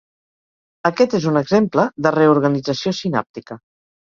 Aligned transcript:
Aquest 0.89 1.13
és 1.19 1.27
un 1.31 1.37
exemple 1.41 1.85
de 2.07 2.13
"reorganització 2.17 2.95
sinàptica". 3.03 3.61